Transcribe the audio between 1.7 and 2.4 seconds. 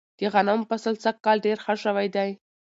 شوی دی.